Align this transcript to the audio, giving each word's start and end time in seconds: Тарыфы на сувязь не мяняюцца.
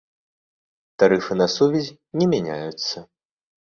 Тарыфы 0.97 1.33
на 1.43 1.47
сувязь 1.59 1.95
не 2.23 2.31
мяняюцца. 2.35 3.09